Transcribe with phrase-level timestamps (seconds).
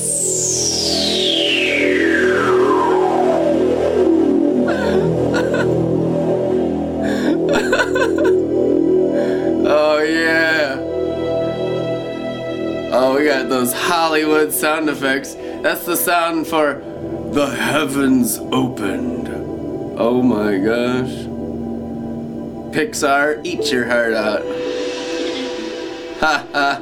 [9.67, 10.77] oh yeah.
[12.93, 15.35] Oh, we got those Hollywood sound effects.
[15.35, 16.75] That's the sound for
[17.31, 19.27] the heavens opened.
[19.97, 21.27] Oh my gosh.
[22.73, 24.43] Pixar, eat your heart out.
[26.21, 26.80] Ha ha.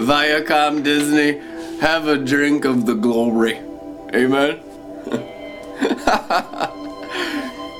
[0.00, 1.38] Viacom Disney,
[1.80, 3.58] have a drink of the glory.
[4.14, 4.60] Amen.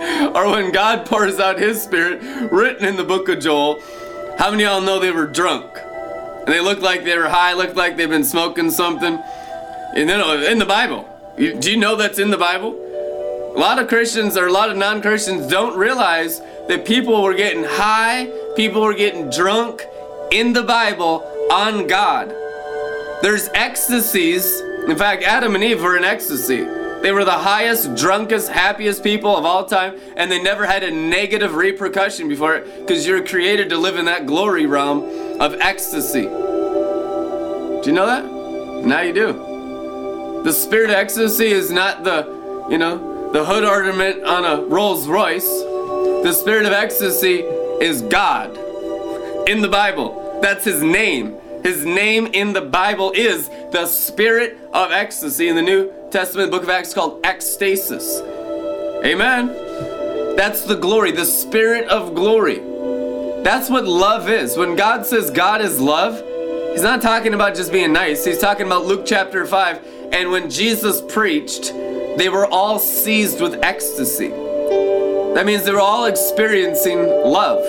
[0.34, 3.82] or when God pours out His Spirit, written in the book of Joel,
[4.38, 5.76] how many of y'all know they were drunk?
[5.76, 9.22] And they looked like they were high, looked like they've been smoking something.
[9.94, 12.72] And then in the Bible, do you know that's in the Bible?
[13.54, 17.34] A lot of Christians or a lot of non Christians don't realize that people were
[17.34, 18.26] getting high,
[18.56, 19.82] people were getting drunk
[20.30, 22.30] in the Bible on God.
[23.20, 24.60] There's ecstasies.
[24.88, 26.79] In fact, Adam and Eve were in ecstasy.
[27.02, 30.90] They were the highest, drunkest, happiest people of all time, and they never had a
[30.90, 36.22] negative repercussion before it because you're created to live in that glory realm of ecstasy.
[36.22, 38.24] Do you know that?
[38.86, 40.42] Now you do.
[40.44, 45.06] The spirit of ecstasy is not the, you know, the hood ornament on a Rolls
[45.06, 45.48] Royce.
[46.22, 47.38] The spirit of ecstasy
[47.80, 48.56] is God
[49.48, 50.38] in the Bible.
[50.42, 51.38] That's his name.
[51.62, 55.48] His name in the Bible is the spirit of ecstasy.
[55.48, 58.20] In the New Testament book of Acts called ecstasis.
[59.04, 59.48] Amen.
[60.36, 62.60] That's the glory, the spirit of glory.
[63.42, 64.56] That's what love is.
[64.56, 66.22] When God says God is love,
[66.72, 68.24] He's not talking about just being nice.
[68.24, 69.86] He's talking about Luke chapter 5.
[70.12, 71.72] And when Jesus preached,
[72.16, 74.28] they were all seized with ecstasy.
[74.28, 77.62] That means they were all experiencing love.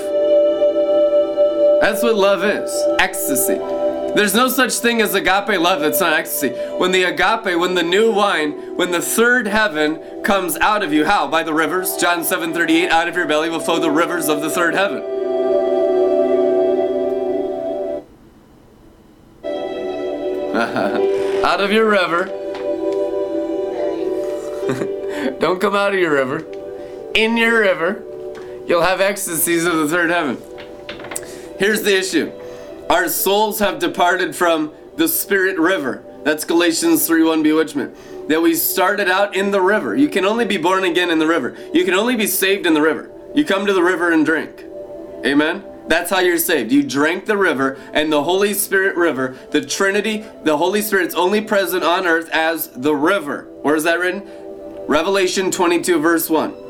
[1.81, 3.80] That's what love is ecstasy.
[4.15, 6.49] There's no such thing as agape love that's not ecstasy.
[6.49, 11.05] When the agape, when the new wine, when the third heaven comes out of you,
[11.05, 11.27] how?
[11.27, 11.95] By the rivers.
[11.95, 15.01] John 7:38, out of your belly will flow the rivers of the third heaven.
[21.45, 22.25] out of your river.
[25.39, 26.45] Don't come out of your river.
[27.15, 28.03] In your river,
[28.67, 30.37] you'll have ecstasies of the third heaven.
[31.57, 32.31] Here's the issue.
[32.91, 36.03] Our souls have departed from the spirit river.
[36.25, 37.95] That's Galatians 3:1 bewitchment.
[38.27, 39.95] That we started out in the river.
[39.95, 41.55] You can only be born again in the river.
[41.73, 43.09] You can only be saved in the river.
[43.33, 44.65] You come to the river and drink.
[45.25, 45.63] Amen.
[45.87, 46.73] That's how you're saved.
[46.73, 51.39] You drank the river and the Holy Spirit river, the Trinity, the Holy Spirit's only
[51.39, 53.47] present on earth as the river.
[53.61, 54.23] Where is that written?
[54.89, 56.60] Revelation 22 verse 1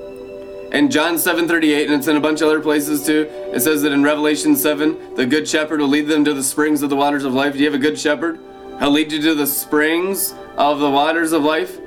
[0.72, 3.28] and John 7:38 and it's in a bunch of other places too.
[3.54, 6.82] It says that in Revelation 7, the good shepherd will lead them to the springs
[6.82, 7.54] of the waters of life.
[7.54, 8.40] Do you have a good shepherd?
[8.80, 11.78] He'll lead you to the springs of the waters of life.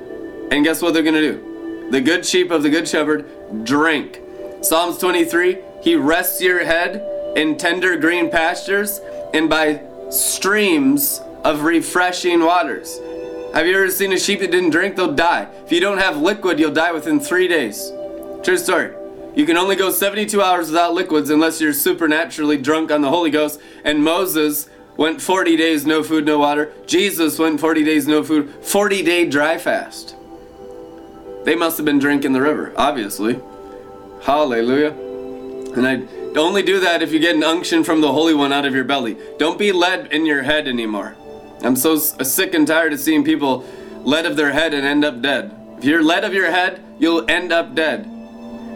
[0.51, 1.89] And guess what they're going to do?
[1.91, 3.25] The good sheep of the good shepherd
[3.65, 4.21] drink.
[4.61, 7.03] Psalms 23, he rests your head
[7.35, 9.01] in tender green pastures
[9.33, 12.99] and by streams of refreshing waters.
[13.53, 14.95] Have you ever seen a sheep that didn't drink?
[14.95, 15.47] They'll die.
[15.65, 17.91] If you don't have liquid, you'll die within three days.
[18.45, 18.93] True story.
[19.35, 23.31] You can only go 72 hours without liquids unless you're supernaturally drunk on the Holy
[23.31, 23.59] Ghost.
[23.83, 26.71] And Moses went 40 days no food, no water.
[26.85, 30.15] Jesus went 40 days no food, 40 day dry fast.
[31.43, 33.41] They must have been drinking the river, obviously.
[34.21, 34.91] Hallelujah.
[35.75, 38.65] And I only do that if you get an unction from the Holy One out
[38.65, 39.17] of your belly.
[39.39, 41.15] Don't be led in your head anymore.
[41.63, 43.65] I'm so sick and tired of seeing people
[44.03, 45.51] led of their head and end up dead.
[45.79, 48.11] If you're led of your head, you'll end up dead.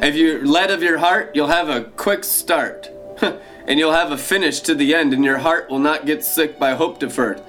[0.02, 2.90] If you're led of your heart, you'll have a quick start.
[3.70, 6.58] and you'll have a finish to the end, and your heart will not get sick
[6.58, 7.42] by hope deferred.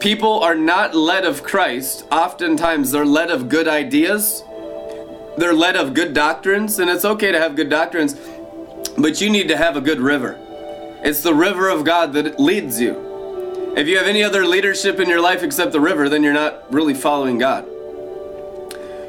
[0.00, 2.04] People are not led of Christ.
[2.10, 4.42] Oftentimes, they're led of good ideas,
[5.36, 8.16] they're led of good doctrines, and it's okay to have good doctrines,
[8.96, 10.36] but you need to have a good river.
[11.04, 13.74] It's the river of God that leads you.
[13.76, 16.72] If you have any other leadership in your life except the river, then you're not
[16.72, 17.64] really following God.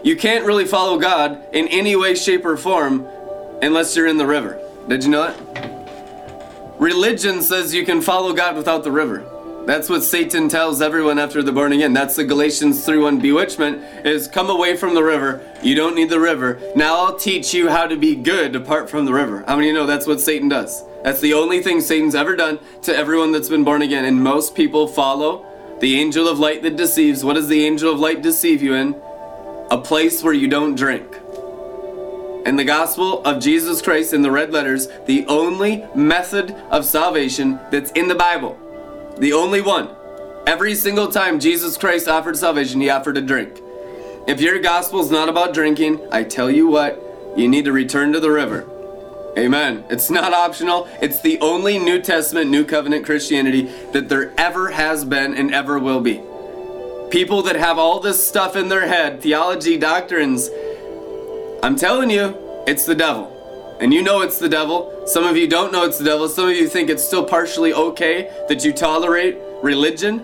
[0.04, 3.06] You can't really follow God in any way, shape, or form
[3.62, 4.60] unless you're in the river.
[4.88, 6.80] Did you know it?
[6.80, 9.25] Religion says you can follow God without the river.
[9.66, 11.94] That's what Satan tells everyone after they're born again.
[11.94, 15.42] That's the Galatians 3:1 bewitchment is come away from the river.
[15.62, 16.60] You don't need the river.
[16.75, 19.44] Now I'll teach you how to be good apart from the river.
[19.48, 20.84] How many of you know that's what Satan does?
[21.04, 24.06] That's the only thing Satan's ever done to everyone that's been born again.
[24.06, 25.45] And most people follow
[25.81, 27.24] the angel of light that deceives.
[27.24, 28.95] What does the angel of light deceive you in?
[29.71, 31.16] A place where you don't drink.
[32.45, 37.60] In the gospel of Jesus Christ in the red letters, the only method of salvation
[37.69, 38.57] that's in the Bible.
[39.19, 39.89] The only one.
[40.48, 43.62] Every single time Jesus Christ offered salvation, he offered a drink.
[44.25, 47.00] If your gospel is not about drinking, I tell you what,
[47.38, 48.68] you need to return to the river.
[49.38, 49.86] Amen.
[49.89, 50.88] It's not optional.
[51.01, 55.77] It's the only New Testament, New Covenant Christianity that there ever has been and ever
[55.77, 56.24] will be.
[57.10, 60.50] People that have all this stuff in their head, theology, doctrines,
[61.64, 63.36] I'm telling you, it's the devil.
[63.82, 65.08] And you know it's the devil.
[65.08, 66.30] Some of you don't know it's the devil.
[66.30, 70.22] Some of you think it's still partially okay that you tolerate religion.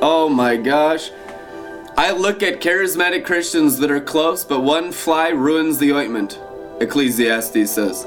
[0.00, 1.10] Oh my gosh.
[1.96, 6.40] I look at charismatic Christians that are close, but one fly ruins the ointment.
[6.80, 8.06] Ecclesiastes says.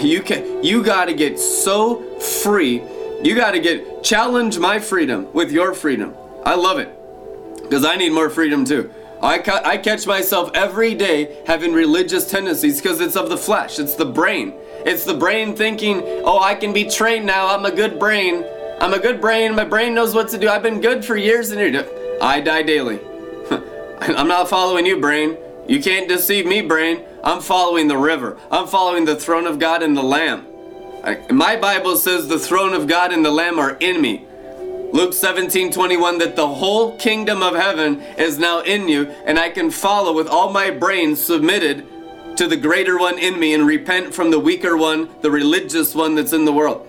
[0.00, 2.82] You can you got to get so free.
[3.22, 6.14] You got to get challenge my freedom with your freedom.
[6.44, 6.99] I love it.
[7.70, 8.90] Cuz I need more freedom too.
[9.22, 13.78] I, ca- I catch myself every day having religious tendencies because it's of the flesh.
[13.78, 14.54] It's the brain.
[14.86, 17.48] It's the brain thinking, oh, I can be trained now.
[17.54, 18.44] I'm a good brain.
[18.80, 19.54] I'm a good brain.
[19.54, 20.48] My brain knows what to do.
[20.48, 21.86] I've been good for years and years.
[22.22, 22.98] I die daily.
[24.00, 25.36] I'm not following you, brain.
[25.68, 27.04] You can't deceive me, brain.
[27.22, 28.38] I'm following the river.
[28.50, 30.46] I'm following the throne of God and the Lamb.
[31.04, 34.26] I, my Bible says the throne of God and the Lamb are in me.
[34.92, 39.48] Luke 17, 21, that the whole kingdom of heaven is now in you, and I
[39.50, 41.86] can follow with all my brain submitted
[42.36, 46.16] to the greater one in me and repent from the weaker one, the religious one
[46.16, 46.88] that's in the world.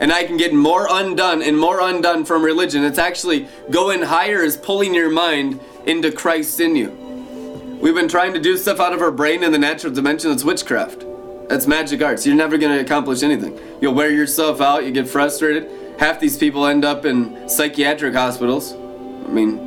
[0.00, 2.82] And I can get more undone and more undone from religion.
[2.82, 6.90] It's actually going higher is pulling your mind into Christ in you.
[7.80, 10.32] We've been trying to do stuff out of our brain in the natural dimension.
[10.32, 11.04] It's witchcraft.
[11.48, 12.26] That's magic arts.
[12.26, 13.58] You're never going to accomplish anything.
[13.80, 14.84] You'll wear yourself out.
[14.84, 15.85] You get frustrated.
[15.98, 18.74] Half these people end up in psychiatric hospitals.
[18.74, 19.58] I mean,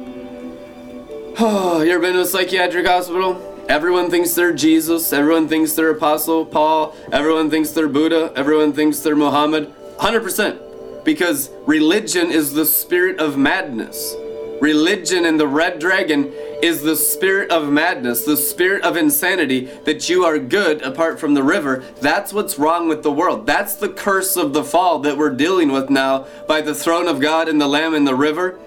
[1.39, 3.45] oh, you ever been to a psychiatric hospital?
[3.67, 5.11] Everyone thinks they're Jesus.
[5.11, 6.95] Everyone thinks they're Apostle Paul.
[7.11, 8.31] Everyone thinks they're Buddha.
[8.35, 9.73] Everyone thinks they're Muhammad.
[9.97, 11.03] 100%.
[11.03, 14.15] Because religion is the spirit of madness.
[14.61, 20.09] Religion and the red dragon is the spirit of madness, the spirit of insanity, that
[20.09, 21.83] you are good apart from the river.
[22.01, 23.45] That's what's wrong with the world.
[23.45, 27.21] That's the curse of the fall that we're dealing with now by the throne of
[27.21, 28.59] God and the Lamb and the river.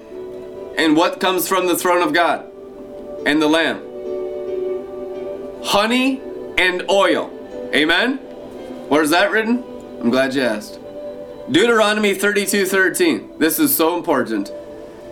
[0.79, 2.51] And what comes from the throne of God
[3.27, 3.83] and the Lamb?
[5.65, 6.21] Honey
[6.57, 7.31] and oil.
[7.75, 8.17] Amen?
[8.89, 9.63] Where's that written?
[10.01, 10.79] I'm glad you asked.
[11.51, 13.39] Deuteronomy 32 13.
[13.39, 14.51] This is so important.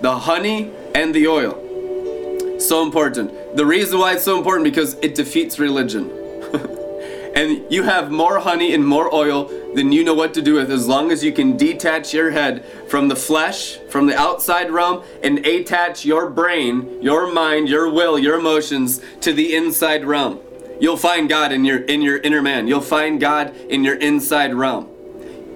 [0.00, 2.58] The honey and the oil.
[2.58, 3.56] So important.
[3.56, 6.10] The reason why it's so important because it defeats religion.
[7.34, 10.70] and you have more honey and more oil than you know what to do with
[10.70, 15.02] as long as you can detach your head from the flesh, from the outside realm,
[15.22, 20.40] and attach your brain, your mind, your will, your emotions to the inside realm.
[20.80, 22.66] You'll find God in your in your inner man.
[22.66, 24.88] You'll find God in your inside realm.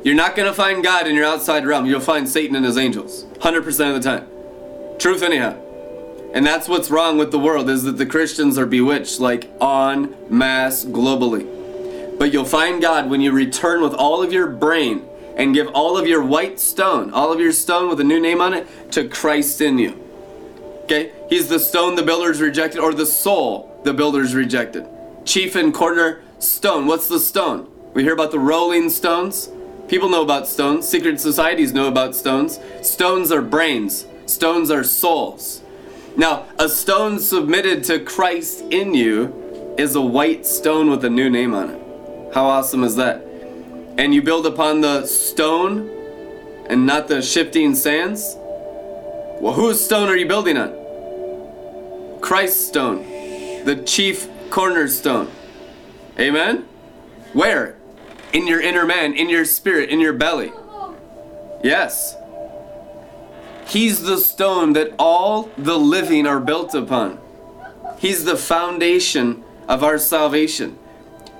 [0.05, 1.87] You're not going to find God in your outside realm.
[1.87, 4.29] You'll find Satan and his angels 100% of the time.
[4.99, 5.57] Truth anyhow.
[6.35, 10.17] And that's what's wrong with the world is that the Christians are bewitched like en
[10.29, 11.49] masse globally.
[12.19, 15.05] But you'll find God when you return with all of your brain
[15.37, 18.41] and give all of your white stone, all of your stone with a new name
[18.41, 20.01] on it, to Christ in you.
[20.85, 21.13] Okay?
[21.29, 24.87] He's the stone the builders rejected, or the soul the builders rejected.
[25.25, 26.87] Chief and corner stone.
[26.87, 27.71] What's the stone?
[27.95, 29.51] We hear about the rolling stones.
[29.89, 30.89] People know about stones.
[30.89, 32.59] Secret societies know about stones.
[32.83, 35.63] Stones are brains, stones are souls.
[36.17, 41.29] Now, a stone submitted to Christ in you is a white stone with a new
[41.29, 41.81] name on it.
[42.35, 43.23] How awesome is that?
[43.99, 45.91] And you build upon the stone
[46.69, 48.37] and not the shifting sands.
[49.41, 52.21] Well, whose stone are you building on?
[52.21, 53.03] Christ's stone,
[53.65, 55.31] the chief cornerstone.
[56.19, 56.67] Amen?
[57.33, 57.77] Where?
[58.33, 60.53] In your inner man, in your spirit, in your belly.
[61.63, 62.17] Yes.
[63.67, 67.19] He's the stone that all the living are built upon.
[67.99, 70.79] He's the foundation of our salvation.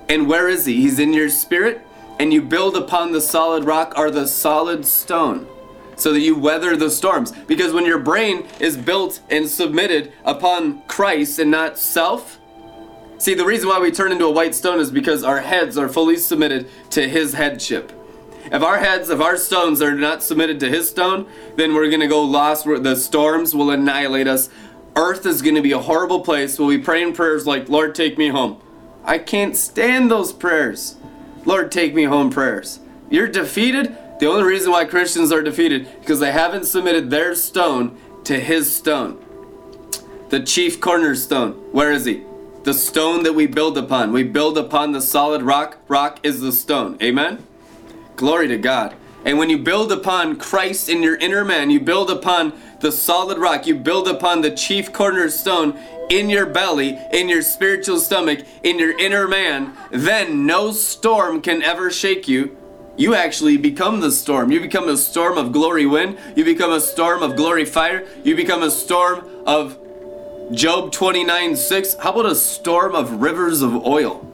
[0.09, 0.81] And where is he?
[0.81, 1.81] He's in your spirit,
[2.19, 5.47] and you build upon the solid rock or the solid stone
[5.95, 7.31] so that you weather the storms.
[7.31, 12.39] Because when your brain is built and submitted upon Christ and not self,
[13.17, 15.89] see, the reason why we turn into a white stone is because our heads are
[15.89, 17.91] fully submitted to his headship.
[18.51, 22.01] If our heads, if our stones are not submitted to his stone, then we're going
[22.01, 22.65] to go lost.
[22.65, 24.49] The storms will annihilate us.
[24.95, 26.57] Earth is going to be a horrible place.
[26.57, 28.61] We'll be praying prayers like, Lord, take me home.
[29.03, 30.95] I can't stand those prayers.
[31.43, 32.79] Lord, take me home prayers.
[33.09, 33.97] You're defeated.
[34.19, 38.73] The only reason why Christians are defeated because they haven't submitted their stone to his
[38.73, 39.23] stone.
[40.29, 41.53] The chief cornerstone.
[41.71, 42.23] Where is he?
[42.63, 44.11] The stone that we build upon.
[44.11, 45.77] We build upon the solid rock.
[45.87, 46.97] Rock is the stone.
[47.01, 47.45] Amen.
[48.15, 48.95] Glory to God.
[49.25, 53.39] And when you build upon Christ in your inner man, you build upon the solid
[53.39, 55.77] rock, you build upon the chief cornerstone
[56.09, 61.63] in your belly, in your spiritual stomach, in your inner man, then no storm can
[61.63, 62.55] ever shake you.
[62.97, 64.51] You actually become the storm.
[64.51, 66.17] You become a storm of glory wind.
[66.35, 68.07] You become a storm of glory fire.
[68.23, 69.77] You become a storm of
[70.51, 71.95] Job 29 6.
[71.95, 74.31] How about a storm of rivers of oil?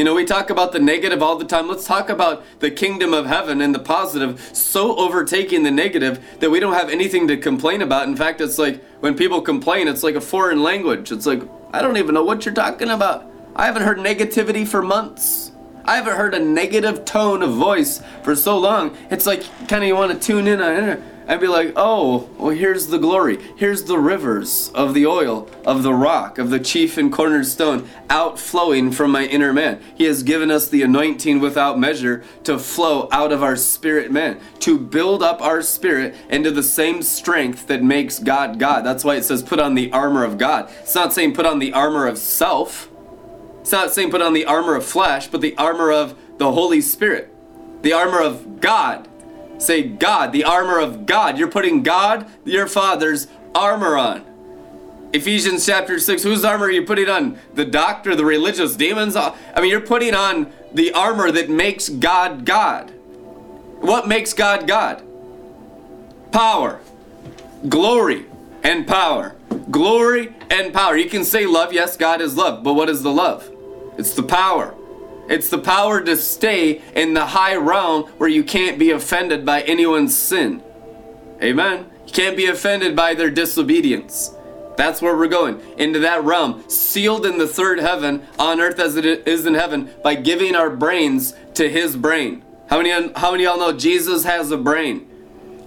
[0.00, 1.68] You know, we talk about the negative all the time.
[1.68, 6.48] Let's talk about the kingdom of heaven and the positive so overtaking the negative that
[6.48, 8.08] we don't have anything to complain about.
[8.08, 11.12] In fact, it's like when people complain, it's like a foreign language.
[11.12, 11.42] It's like,
[11.74, 13.30] I don't even know what you're talking about.
[13.54, 15.52] I haven't heard negativity for months.
[15.84, 18.96] I haven't heard a negative tone of voice for so long.
[19.10, 22.28] It's like kind of you want to tune in on it and be like, oh,
[22.38, 23.38] well, here's the glory.
[23.54, 28.90] Here's the rivers of the oil, of the rock, of the chief and cornerstone outflowing
[28.90, 29.80] from my inner man.
[29.94, 34.40] He has given us the anointing without measure to flow out of our spirit man,
[34.58, 38.84] to build up our spirit into the same strength that makes God God.
[38.84, 40.68] That's why it says put on the armor of God.
[40.80, 42.90] It's not saying put on the armor of self.
[43.60, 46.80] It's not saying put on the armor of flesh, but the armor of the Holy
[46.80, 47.32] Spirit,
[47.82, 49.06] the armor of God
[49.60, 51.38] Say God, the armor of God.
[51.38, 54.24] You're putting God, your Father's armor on.
[55.12, 57.38] Ephesians chapter 6, whose armor are you putting on?
[57.54, 59.16] The doctor, the religious demons?
[59.16, 62.90] I mean, you're putting on the armor that makes God God.
[63.80, 65.02] What makes God God?
[66.32, 66.80] Power,
[67.68, 68.26] glory,
[68.62, 69.34] and power.
[69.70, 70.96] Glory and power.
[70.96, 73.50] You can say love, yes, God is love, but what is the love?
[73.98, 74.74] It's the power.
[75.30, 79.62] It's the power to stay in the high realm where you can't be offended by
[79.62, 80.60] anyone's sin.
[81.40, 81.86] Amen.
[82.06, 84.34] You can't be offended by their disobedience.
[84.76, 85.60] That's where we're going.
[85.78, 89.90] Into that realm, sealed in the third heaven, on earth as it is in heaven,
[90.02, 92.42] by giving our brains to his brain.
[92.68, 95.08] How many how many y'all know Jesus has a brain?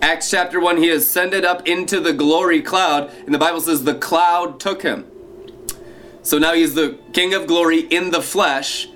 [0.02, 3.96] Acts chapter 1, he ascended up into the glory cloud, and the Bible says the
[3.96, 5.06] cloud took him.
[6.24, 8.90] So now he's the King of glory in the flesh,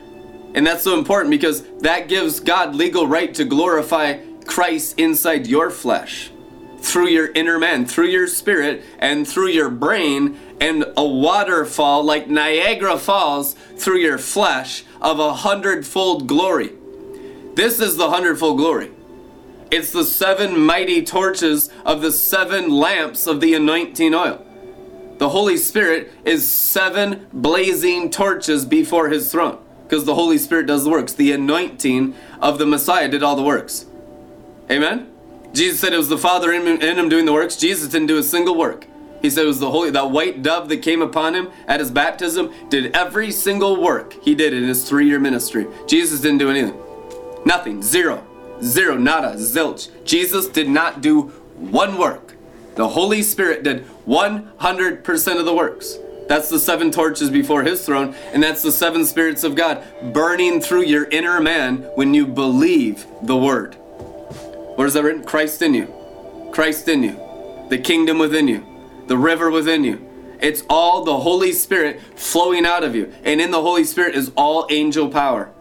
[0.53, 5.69] and that's so important because that gives God legal right to glorify Christ inside your
[5.69, 6.31] flesh
[6.79, 12.29] through your inner man, through your spirit, and through your brain, and a waterfall like
[12.29, 16.71] Niagara Falls through your flesh of a hundredfold glory.
[17.55, 18.91] This is the hundredfold glory.
[19.69, 24.45] It's the seven mighty torches of the seven lamps of the anointing oil.
[25.17, 30.83] The Holy Spirit is seven blazing torches before his throne because the Holy Spirit does
[30.83, 31.13] the works.
[31.13, 33.85] The anointing of the Messiah did all the works.
[34.69, 35.09] Amen?
[35.53, 37.55] Jesus said it was the Father in him, in him doing the works.
[37.55, 38.85] Jesus didn't do a single work.
[39.21, 41.89] He said it was the holy, that white dove that came upon him at his
[41.89, 45.67] baptism did every single work he did in his three year ministry.
[45.87, 46.77] Jesus didn't do anything.
[47.45, 47.81] Nothing.
[47.81, 48.27] Zero.
[48.61, 48.97] Zero.
[48.97, 49.35] Nada.
[49.35, 49.89] Zilch.
[50.03, 51.23] Jesus did not do
[51.55, 52.35] one work.
[52.75, 55.97] The Holy Spirit did 100% of the works.
[56.27, 60.61] That's the seven torches before his throne, and that's the seven spirits of God burning
[60.61, 63.75] through your inner man when you believe the word.
[64.75, 65.23] What is that written?
[65.23, 65.93] Christ in you.
[66.51, 67.19] Christ in you.
[67.69, 68.65] The kingdom within you.
[69.07, 70.07] The river within you.
[70.39, 73.13] It's all the Holy Spirit flowing out of you.
[73.23, 75.51] And in the Holy Spirit is all angel power.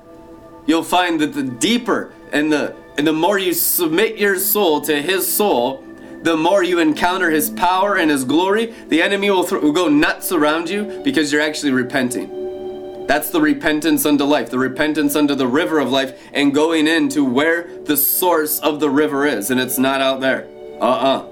[0.67, 5.03] You'll find that the deeper and the and the more you submit your soul to
[5.03, 5.85] his soul,
[6.27, 9.89] the more you encounter His power and His glory, the enemy will, th- will go
[9.89, 13.07] nuts around you because you're actually repenting.
[13.07, 17.25] That's the repentance unto life, the repentance unto the river of life, and going into
[17.25, 20.49] where the source of the river is, and it's not out there.
[20.81, 21.29] Uh uh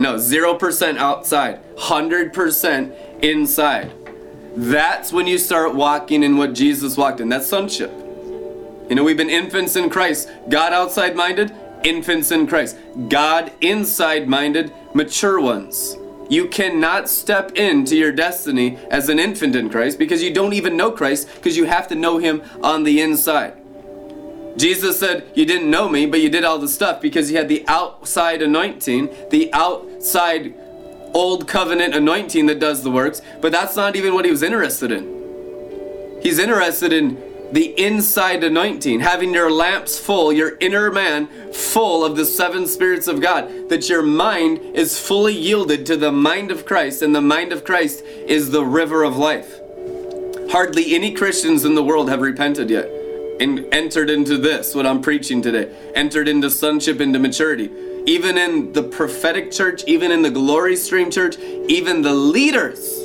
[0.00, 3.92] No, 0% outside, 100% inside.
[4.56, 7.28] That's when you start walking in what Jesus walked in.
[7.28, 7.92] That's sonship.
[8.90, 10.28] You know, we've been infants in Christ.
[10.48, 11.52] God outside minded,
[11.84, 12.76] infants in Christ.
[13.08, 15.96] God inside minded, mature ones.
[16.28, 20.76] You cannot step into your destiny as an infant in Christ because you don't even
[20.76, 23.54] know Christ because you have to know Him on the inside.
[24.56, 27.48] Jesus said, You didn't know me, but you did all the stuff because you had
[27.48, 30.54] the outside anointing, the outside
[31.14, 34.90] old covenant anointing that does the works, but that's not even what he was interested
[34.90, 36.20] in.
[36.22, 37.16] He's interested in
[37.52, 43.06] the inside anointing, having your lamps full, your inner man full of the seven spirits
[43.06, 47.20] of God, that your mind is fully yielded to the mind of Christ, and the
[47.20, 49.60] mind of Christ is the river of life.
[50.50, 52.86] Hardly any Christians in the world have repented yet
[53.38, 57.70] and entered into this, what I'm preaching today, entered into sonship, into maturity.
[58.06, 61.36] Even in the prophetic church, even in the glory stream church,
[61.68, 63.00] even the leaders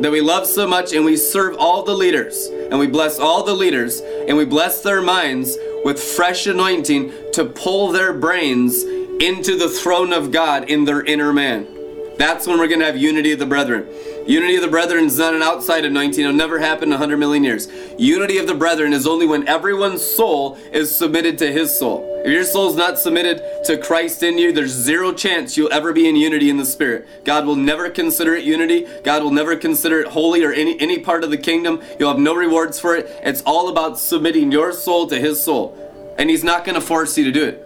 [0.00, 3.42] that we love so much and we serve all the leaders and we bless all
[3.42, 9.56] the leaders and we bless their minds with fresh anointing to pull their brains into
[9.56, 11.75] the throne of God in their inner man.
[12.18, 13.86] That's when we're going to have unity of the brethren.
[14.26, 16.24] Unity of the brethren is not an outside anointing.
[16.24, 17.68] It'll never happen in 100 million years.
[17.98, 22.22] Unity of the brethren is only when everyone's soul is submitted to his soul.
[22.24, 26.08] If your soul's not submitted to Christ in you, there's zero chance you'll ever be
[26.08, 27.06] in unity in the Spirit.
[27.24, 28.86] God will never consider it unity.
[29.04, 31.80] God will never consider it holy or any, any part of the kingdom.
[32.00, 33.06] You'll have no rewards for it.
[33.22, 35.78] It's all about submitting your soul to his soul.
[36.18, 37.62] And he's not going to force you to do it.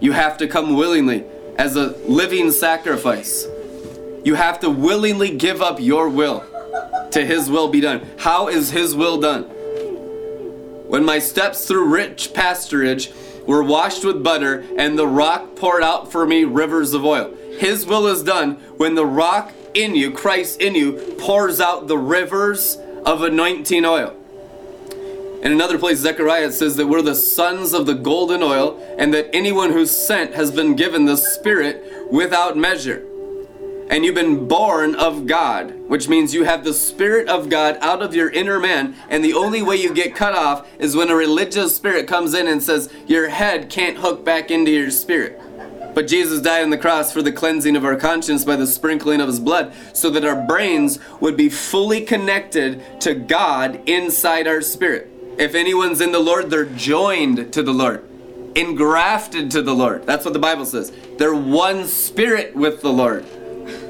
[0.00, 1.24] You have to come willingly
[1.58, 3.46] as a living sacrifice.
[4.24, 6.44] You have to willingly give up your will
[7.12, 8.06] to His will be done.
[8.18, 9.44] How is His will done?
[9.44, 13.10] When my steps through rich pasturage
[13.46, 17.34] were washed with butter, and the rock poured out for me rivers of oil.
[17.58, 21.98] His will is done when the rock in you, Christ in you, pours out the
[21.98, 24.16] rivers of anointing oil.
[25.42, 29.34] In another place, Zechariah says that we're the sons of the golden oil, and that
[29.34, 33.06] anyone who's sent has been given the Spirit without measure
[33.90, 38.02] and you've been born of God, which means you have the Spirit of God out
[38.02, 41.16] of your inner man, and the only way you get cut off is when a
[41.16, 45.40] religious spirit comes in and says, Your head can't hook back into your spirit.
[45.92, 49.20] But Jesus died on the cross for the cleansing of our conscience by the sprinkling
[49.20, 54.62] of his blood, so that our brains would be fully connected to God inside our
[54.62, 55.10] spirit.
[55.36, 58.08] If anyone's in the Lord, they're joined to the Lord,
[58.54, 60.06] engrafted to the Lord.
[60.06, 60.92] That's what the Bible says.
[61.18, 63.26] They're one spirit with the Lord.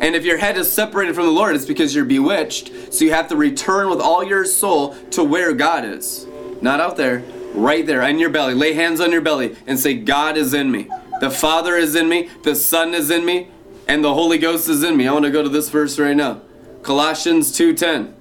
[0.01, 2.93] And if your head is separated from the Lord, it's because you're bewitched.
[2.93, 6.27] So you have to return with all your soul to where God is.
[6.61, 7.23] Not out there,
[7.55, 8.55] right there in your belly.
[8.55, 10.89] Lay hands on your belly and say, God is in me.
[11.21, 12.31] The Father is in me.
[12.45, 13.49] The Son is in me.
[13.87, 15.09] And the Holy Ghost is in me.
[15.09, 16.41] I want to go to this verse right now.
[16.83, 18.15] Colossians 2.10.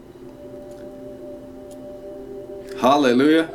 [2.81, 3.47] Hallelujah.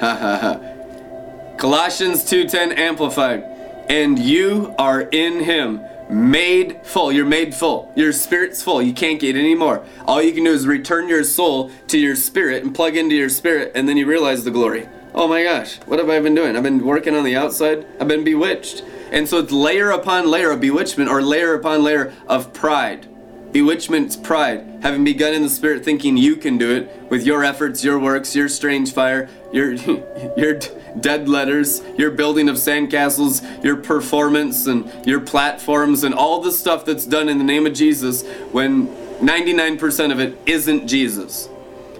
[0.00, 1.56] Ha ha ha.
[1.56, 3.42] Colossians 2.10 Amplified.
[3.88, 7.12] And you are in him made full.
[7.12, 7.92] You're made full.
[7.94, 8.82] Your spirit's full.
[8.82, 9.84] You can't get any more.
[10.06, 13.28] All you can do is return your soul to your spirit and plug into your
[13.28, 14.88] spirit, and then you realize the glory.
[15.14, 16.56] Oh my gosh, what have I been doing?
[16.56, 17.86] I've been working on the outside.
[18.00, 18.84] I've been bewitched.
[19.10, 23.08] And so it's layer upon layer of bewitchment or layer upon layer of pride.
[23.52, 27.82] Bewitchment's pride, having begun in the spirit thinking you can do it with your efforts,
[27.82, 29.72] your works, your strange fire, your
[30.36, 30.60] your
[31.00, 36.84] dead letters, your building of sandcastles, your performance and your platforms and all the stuff
[36.84, 41.48] that's done in the name of Jesus when 99% of it isn't Jesus.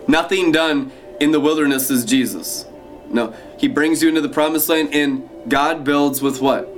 [0.06, 2.64] Nothing done in the wilderness is Jesus.
[3.10, 6.68] No, he brings you into the promised land and God builds with what?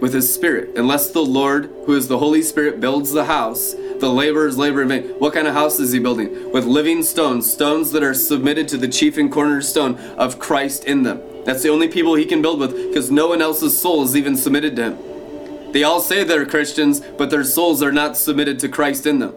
[0.00, 0.76] With his spirit.
[0.76, 4.88] Unless the Lord, who is the Holy Spirit, builds the house, the laborers labor in
[4.88, 5.04] vain.
[5.18, 6.52] What kind of house is he building?
[6.52, 11.02] With living stones, stones that are submitted to the chief and cornerstone of Christ in
[11.02, 11.20] them.
[11.46, 14.36] That's the only people he can build with because no one else's soul is even
[14.36, 15.72] submitted to him.
[15.72, 19.32] They all say they're Christians, but their souls are not submitted to Christ in them.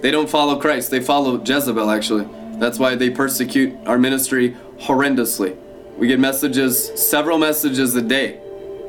[0.00, 2.28] They don't follow Christ, they follow Jezebel, actually.
[2.60, 5.56] That's why they persecute our ministry horrendously.
[5.98, 8.40] We get messages, several messages a day.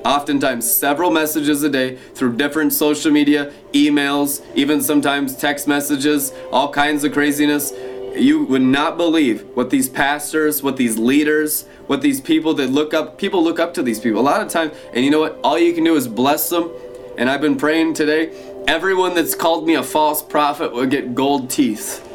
[0.06, 6.71] Oftentimes, several messages a day through different social media, emails, even sometimes text messages, all
[6.71, 7.71] kinds of craziness.
[8.15, 12.93] You would not believe what these pastors, what these leaders, what these people that look
[12.93, 14.19] up, people look up to these people.
[14.19, 15.39] A lot of times, and you know what?
[15.43, 16.69] All you can do is bless them.
[17.17, 18.32] And I've been praying today,
[18.67, 22.08] everyone that's called me a false prophet will get gold teeth.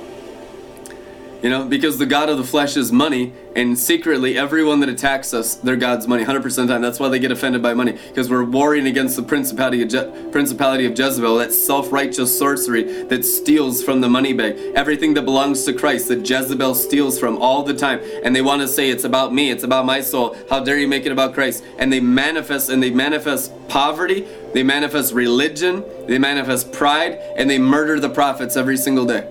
[1.42, 5.34] You know, because the God of the flesh is money, and secretly, everyone that attacks
[5.34, 6.82] us, they're God's money, 100% of the time.
[6.82, 10.28] That's why they get offended by money, because we're warring against the principality of, Je-
[10.32, 14.56] principality of Jezebel, that self righteous sorcery that steals from the money bag.
[14.74, 18.00] Everything that belongs to Christ, that Jezebel steals from all the time.
[18.24, 20.36] And they want to say, it's about me, it's about my soul.
[20.48, 21.62] How dare you make it about Christ?
[21.78, 27.58] And they manifest, and they manifest poverty, they manifest religion, they manifest pride, and they
[27.58, 29.30] murder the prophets every single day.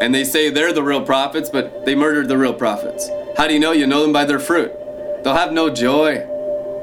[0.00, 3.08] And they say they're the real prophets, but they murdered the real prophets.
[3.36, 3.72] How do you know?
[3.72, 4.72] You know them by their fruit.
[5.24, 6.16] They'll have no joy,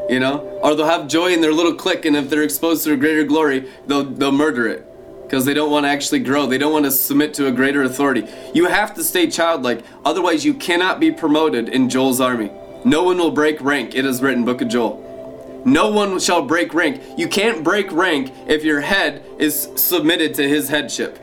[0.09, 0.39] you know?
[0.63, 3.23] Or they'll have joy in their little clique, and if they're exposed to a greater
[3.23, 4.85] glory, they'll, they'll murder it.
[5.23, 6.45] Because they don't want to actually grow.
[6.45, 8.27] They don't want to submit to a greater authority.
[8.53, 12.51] You have to stay childlike, otherwise, you cannot be promoted in Joel's army.
[12.85, 15.63] No one will break rank, it is written, Book of Joel.
[15.65, 17.01] No one shall break rank.
[17.17, 21.17] You can't break rank if your head is submitted to his headship.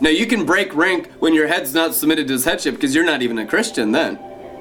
[0.00, 3.04] Now you can break rank when your head's not submitted to his headship because you're
[3.04, 4.18] not even a Christian then.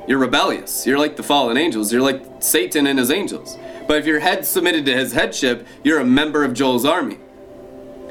[0.07, 0.85] You're rebellious.
[0.85, 1.91] You're like the fallen angels.
[1.91, 3.57] You're like Satan and his angels.
[3.87, 7.17] But if your head's submitted to his headship, you're a member of Joel's army.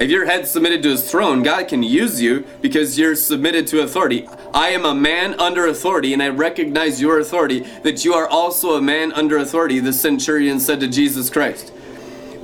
[0.01, 3.83] If your head's submitted to his throne, God can use you because you're submitted to
[3.83, 4.27] authority.
[4.53, 8.75] I am a man under authority, and I recognize your authority, that you are also
[8.75, 11.73] a man under authority, the centurion said to Jesus Christ.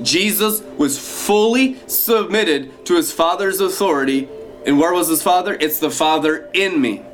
[0.03, 4.29] Jesus was fully submitted to his Father's authority
[4.67, 5.57] and where was his father?
[5.61, 7.05] It's the father in me.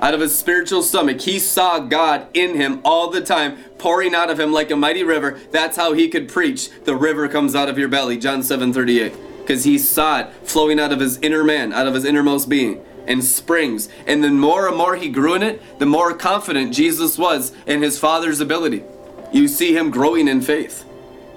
[0.00, 4.28] Out of his spiritual stomach, he saw God in him all the time, pouring out
[4.28, 5.38] of him like a mighty river.
[5.50, 6.68] That's how he could preach.
[6.84, 9.14] The river comes out of your belly, John 7 38.
[9.40, 12.84] Because he saw it flowing out of his inner man, out of his innermost being,
[13.06, 13.88] and springs.
[14.06, 17.80] And the more and more he grew in it, the more confident Jesus was in
[17.80, 18.84] his father's ability.
[19.32, 20.84] You see him growing in faith.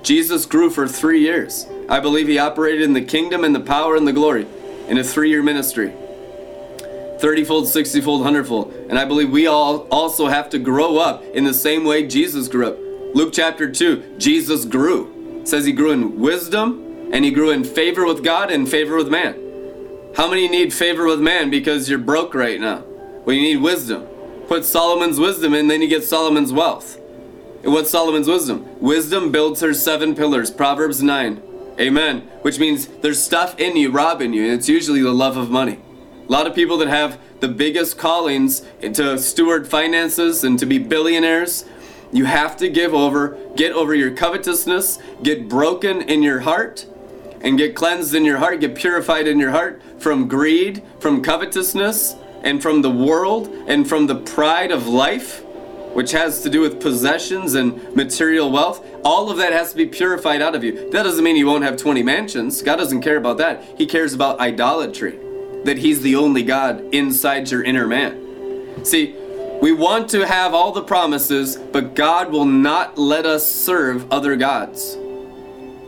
[0.01, 1.65] Jesus grew for three years.
[1.87, 4.47] I believe he operated in the kingdom and the power and the glory
[4.89, 5.93] in a three year ministry
[7.19, 8.73] 30 fold, 60 fold, 100 fold.
[8.89, 12.47] And I believe we all also have to grow up in the same way Jesus
[12.47, 12.77] grew up.
[13.13, 15.41] Luke chapter 2, Jesus grew.
[15.41, 18.95] It says he grew in wisdom and he grew in favor with God and favor
[18.95, 19.35] with man.
[20.15, 22.83] How many need favor with man because you're broke right now?
[23.25, 24.07] Well, you need wisdom.
[24.47, 26.97] Put Solomon's wisdom in, then you get Solomon's wealth.
[27.63, 28.65] And what's Solomon's wisdom?
[28.79, 30.49] Wisdom builds her seven pillars.
[30.49, 31.41] Proverbs 9.
[31.79, 32.21] Amen.
[32.41, 35.79] Which means there's stuff in you robbing you, and it's usually the love of money.
[36.27, 40.77] A lot of people that have the biggest callings to steward finances and to be
[40.77, 41.65] billionaires,
[42.11, 46.85] you have to give over, get over your covetousness, get broken in your heart,
[47.41, 52.15] and get cleansed in your heart, get purified in your heart from greed, from covetousness,
[52.43, 55.43] and from the world, and from the pride of life
[55.93, 59.85] which has to do with possessions and material wealth, all of that has to be
[59.85, 60.89] purified out of you.
[60.91, 62.61] That doesn't mean you won't have 20 mansions.
[62.61, 63.63] God doesn't care about that.
[63.77, 65.19] He cares about idolatry,
[65.63, 68.85] that He's the only God inside your inner man.
[68.85, 69.15] See,
[69.61, 74.35] we want to have all the promises, but God will not let us serve other
[74.35, 74.93] gods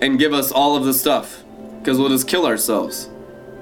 [0.02, 1.44] and give us all of the stuff
[1.80, 3.10] because we'll just kill ourselves.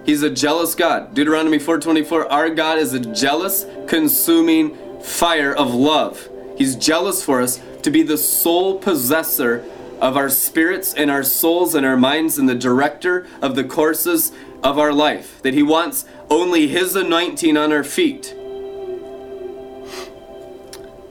[0.06, 1.14] He's a jealous God.
[1.14, 6.29] Deuteronomy 4:24 Our God is a jealous, consuming fire of love.
[6.60, 9.64] He's jealous for us to be the sole possessor
[10.02, 14.34] of our spirits and our souls and our minds and the director of the courses
[14.62, 15.42] of our life.
[15.42, 18.36] That He wants only His anointing on our feet.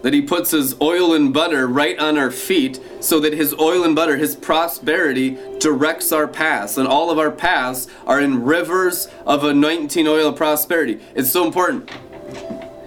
[0.02, 3.84] That He puts His oil and butter right on our feet so that His oil
[3.84, 6.76] and butter, His prosperity, directs our paths.
[6.76, 11.00] And all of our paths are in rivers of anointing oil of prosperity.
[11.14, 11.90] It's so important.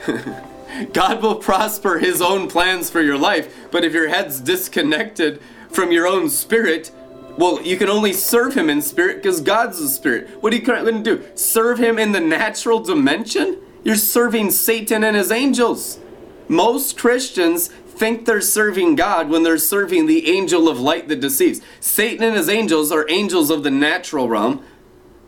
[0.93, 5.91] God will prosper His own plans for your life, but if your head's disconnected from
[5.91, 6.91] your own spirit,
[7.37, 10.41] well, you can only serve Him in spirit because God's a spirit.
[10.41, 11.25] What are you going to do?
[11.35, 13.57] Serve Him in the natural dimension?
[13.83, 15.99] You're serving Satan and his angels.
[16.47, 21.61] Most Christians think they're serving God when they're serving the angel of light that deceives.
[21.79, 24.63] Satan and his angels are angels of the natural realm.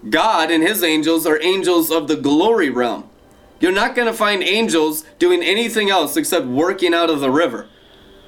[0.09, 3.09] God and his angels are angels of the glory realm.
[3.63, 7.69] You're not going to find angels doing anything else except working out of the river.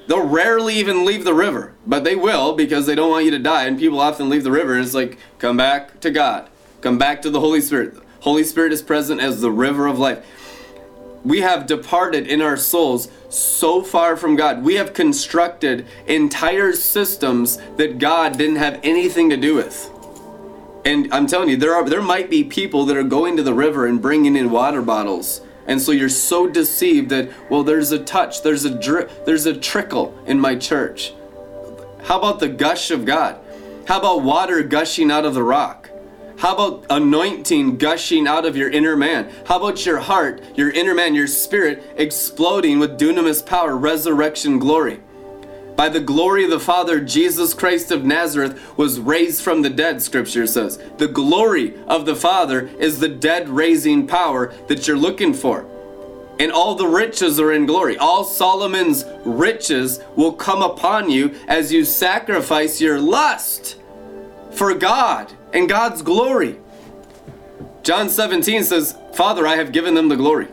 [0.06, 3.38] They'll rarely even leave the river, but they will because they don't want you to
[3.38, 3.66] die.
[3.66, 6.48] And people often leave the river and it's like, come back to God,
[6.80, 7.96] come back to the Holy Spirit.
[7.96, 10.24] The Holy Spirit is present as the river of life.
[11.22, 14.64] We have departed in our souls so far from God.
[14.64, 19.90] We have constructed entire systems that God didn't have anything to do with.
[20.86, 23.52] And I'm telling you, there are there might be people that are going to the
[23.52, 25.40] river and bringing in water bottles.
[25.66, 29.56] And so you're so deceived that well there's a touch, there's a drip, there's a
[29.56, 31.12] trickle in my church.
[32.04, 33.40] How about the gush of God?
[33.88, 35.90] How about water gushing out of the rock?
[36.38, 39.32] How about anointing gushing out of your inner man?
[39.46, 45.00] How about your heart, your inner man, your spirit exploding with dunamis power, resurrection glory?
[45.76, 50.00] By the glory of the Father, Jesus Christ of Nazareth was raised from the dead,
[50.00, 50.78] scripture says.
[50.96, 55.66] The glory of the Father is the dead raising power that you're looking for.
[56.38, 57.98] And all the riches are in glory.
[57.98, 63.78] All Solomon's riches will come upon you as you sacrifice your lust
[64.52, 66.58] for God and God's glory.
[67.82, 70.46] John 17 says, Father, I have given them the glory.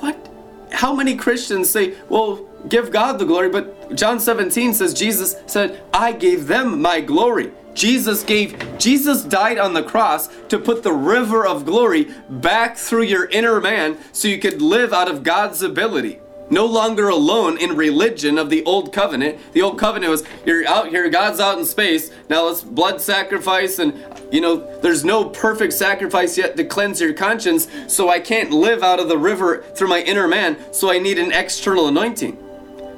[0.00, 0.28] What?
[0.72, 5.82] How many Christians say, well, give God the glory, but John 17 says, Jesus said,
[5.92, 7.52] I gave them my glory.
[7.74, 13.04] Jesus gave, Jesus died on the cross to put the river of glory back through
[13.04, 16.20] your inner man so you could live out of God's ability
[16.50, 19.38] no longer alone in religion of the old covenant.
[19.52, 22.10] The old covenant was you're out here, God's out in space.
[22.28, 23.94] Now let's blood sacrifice, and
[24.32, 28.82] you know, there's no perfect sacrifice yet to cleanse your conscience, so I can't live
[28.82, 32.36] out of the river through my inner man, so I need an external anointing.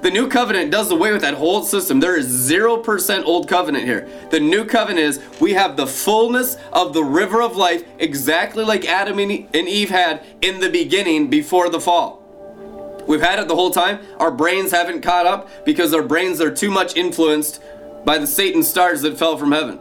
[0.02, 2.00] The new covenant does away with that whole system.
[2.00, 4.08] There is 0% old covenant here.
[4.30, 8.84] The new covenant is we have the fullness of the river of life exactly like
[8.84, 12.20] Adam and Eve had in the beginning before the fall.
[13.06, 14.00] We've had it the whole time.
[14.18, 17.62] Our brains haven't caught up because our brains are too much influenced
[18.04, 19.78] by the Satan stars that fell from heaven.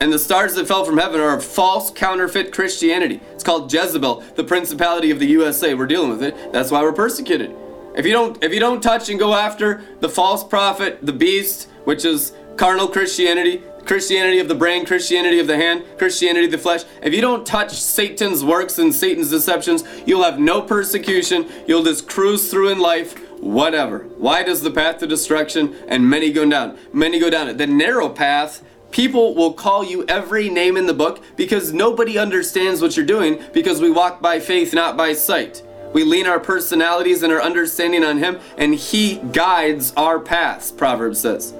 [0.00, 3.20] And the stars that fell from heaven are a false counterfeit Christianity.
[3.32, 5.74] It's called Jezebel, the principality of the USA.
[5.74, 6.52] We're dealing with it.
[6.52, 7.54] That's why we're persecuted.
[7.94, 11.68] If you don't if you don't touch and go after the false prophet, the beast,
[11.84, 16.58] which is carnal Christianity, Christianity of the brain, Christianity of the hand, Christianity of the
[16.58, 16.84] flesh.
[17.02, 21.48] If you don't touch Satan's works and Satan's deceptions, you'll have no persecution.
[21.66, 24.06] You'll just cruise through in life, whatever.
[24.18, 26.78] Wide is the path to destruction, and many go down.
[26.92, 27.58] Many go down it.
[27.58, 32.80] The narrow path, people will call you every name in the book because nobody understands
[32.80, 35.62] what you're doing because we walk by faith, not by sight.
[35.92, 41.20] We lean our personalities and our understanding on Him, and He guides our paths, Proverbs
[41.20, 41.54] says.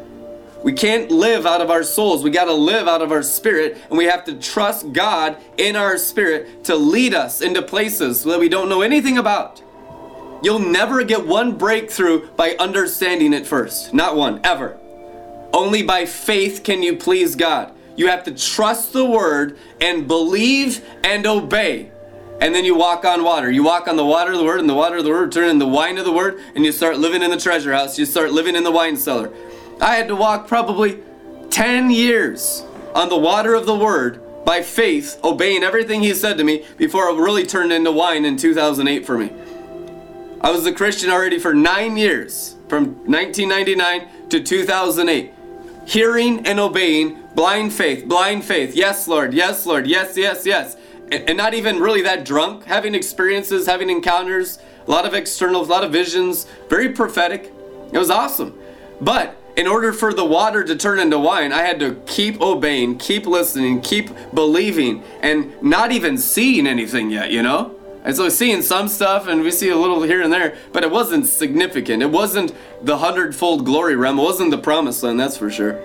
[0.63, 2.23] We can't live out of our souls.
[2.23, 5.75] We got to live out of our spirit, and we have to trust God in
[5.75, 9.61] our spirit to lead us into places that we don't know anything about.
[10.43, 13.93] You'll never get one breakthrough by understanding it first.
[13.93, 14.79] Not one, ever.
[15.53, 17.73] Only by faith can you please God.
[17.97, 21.91] You have to trust the word and believe and obey.
[22.43, 23.53] And then you walk on water.
[23.53, 25.49] You walk on the water of the word, and the water of the word turn
[25.49, 28.01] into the wine of the word, and you start living in the treasure house.
[28.01, 29.33] You start living in the wine cellar.
[29.81, 30.99] I had to walk probably
[31.51, 32.65] 10 years
[32.97, 37.09] on the water of the word by faith, obeying everything he said to me before
[37.11, 39.31] it really turned into wine in 2008 for me.
[40.41, 45.33] I was a Christian already for nine years, from 1999 to 2008.
[45.87, 48.75] Hearing and obeying, blind faith, blind faith.
[48.75, 50.77] Yes, Lord, yes, Lord, yes, yes, yes.
[51.13, 55.71] And, not even really that drunk, having experiences, having encounters, a lot of externals, a
[55.71, 57.53] lot of visions, very prophetic.
[57.93, 58.59] It was awesome.
[59.01, 62.97] But in order for the water to turn into wine, I had to keep obeying,
[62.97, 67.77] keep listening, keep believing, and not even seeing anything yet, you know?
[68.05, 70.91] And so seeing some stuff and we see a little here and there, but it
[70.91, 72.03] wasn't significant.
[72.03, 74.19] It wasn't the hundredfold glory realm.
[74.19, 75.79] It wasn't the promised land, that's for sure.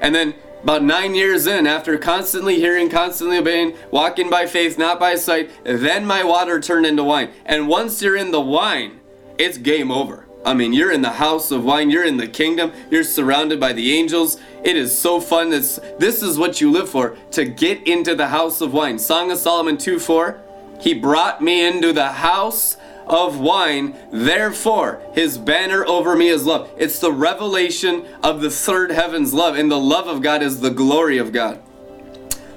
[0.00, 5.00] And then about nine years in, after constantly hearing, constantly obeying, walking by faith, not
[5.00, 7.30] by sight, then my water turned into wine.
[7.44, 9.00] And once you're in the wine,
[9.38, 10.26] it's game over.
[10.44, 13.72] I mean, you're in the house of wine, you're in the kingdom, you're surrounded by
[13.72, 14.38] the angels.
[14.64, 15.50] It is so fun.
[15.50, 18.98] This, this is what you live for to get into the house of wine.
[18.98, 20.40] Song of Solomon 2 4.
[20.80, 22.76] He brought me into the house
[23.12, 26.70] of wine, therefore his banner over me is love.
[26.76, 30.70] It's the revelation of the third heaven's love, and the love of God is the
[30.70, 31.62] glory of God.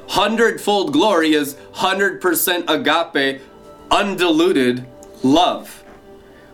[0.09, 3.41] Hundredfold glory is 100% agape,
[3.91, 4.85] undiluted
[5.23, 5.83] love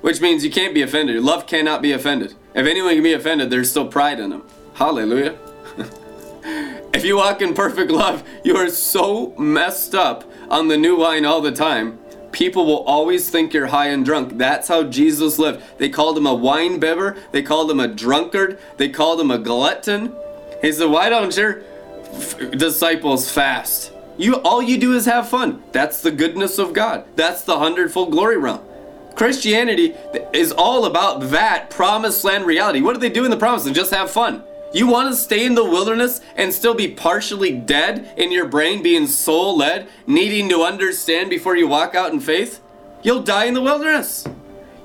[0.01, 1.21] which means you can't be offended.
[1.23, 2.33] Love cannot be offended.
[2.53, 4.43] If anyone can be offended, there's still pride in them.
[4.73, 5.37] Hallelujah.
[6.93, 11.23] if you walk in perfect love, you are so messed up on the new wine
[11.23, 11.99] all the time.
[12.31, 14.37] People will always think you're high and drunk.
[14.37, 15.61] That's how Jesus lived.
[15.77, 17.17] They called him a wine bibber.
[17.31, 18.57] They called him a drunkard.
[18.77, 20.13] They called him a glutton.
[20.61, 21.61] He said, "Why don't your
[22.13, 23.91] f- disciples fast?
[24.17, 25.63] You all you do is have fun.
[25.71, 27.05] That's the goodness of God.
[27.15, 28.61] That's the hundredfold glory realm."
[29.15, 29.93] Christianity
[30.31, 32.81] is all about that promised land reality.
[32.81, 33.75] What do they do in the promised land?
[33.75, 34.43] Just have fun.
[34.73, 38.81] You want to stay in the wilderness and still be partially dead in your brain,
[38.81, 42.61] being soul led, needing to understand before you walk out in faith?
[43.03, 44.25] You'll die in the wilderness.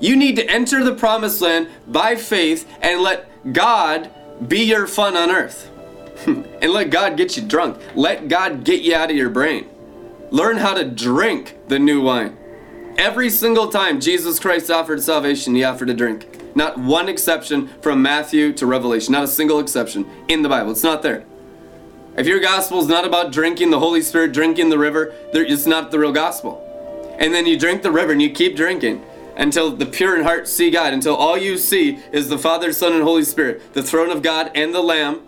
[0.01, 4.11] You need to enter the promised land by faith and let God
[4.47, 5.71] be your fun on earth.
[6.27, 7.79] and let God get you drunk.
[7.95, 9.69] Let God get you out of your brain.
[10.31, 12.37] Learn how to drink the new wine.
[12.99, 16.36] Every single time Jesus Christ offered salvation, he offered a drink.
[16.57, 19.13] Not one exception from Matthew to Revelation.
[19.13, 20.73] Not a single exception in the Bible.
[20.73, 21.25] It's not there.
[22.17, 25.91] If your gospel is not about drinking the Holy Spirit, drinking the river, it's not
[25.91, 26.63] the real gospel.
[27.19, 29.05] And then you drink the river and you keep drinking
[29.37, 32.95] until the pure in heart see God, until all you see is the Father, Son,
[32.95, 35.21] and Holy Spirit, the throne of God and the Lamb